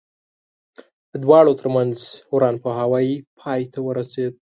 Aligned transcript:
د 1.11 1.13
دواړو 1.23 1.51
ترمنځ 1.59 1.95
ورانپوهاوی 2.35 3.09
پای 3.39 3.61
ته 3.71 3.79
ورسېد. 3.87 4.33